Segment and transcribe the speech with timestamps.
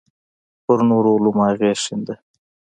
[0.63, 2.15] پر نورو علومو اغېز ښنده.